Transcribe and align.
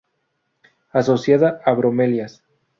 Asociada 1.01 1.61
a 1.63 1.73
bromelias. 1.73 2.41